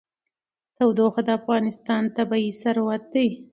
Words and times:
تودوخه 0.77 1.21
د 1.27 1.29
افغانستان 1.39 2.03
طبعي 2.17 2.49
ثروت 2.61 3.03
دی. 3.13 3.27